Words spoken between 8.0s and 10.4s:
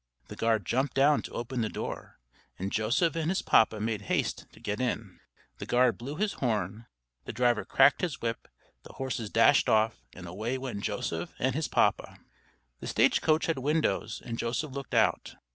his whip, the horses dashed off, and